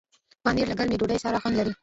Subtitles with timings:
[0.43, 1.73] پنېر له ګرمې ډوډۍ سره خوند لري.